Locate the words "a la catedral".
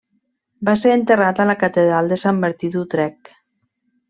1.43-2.11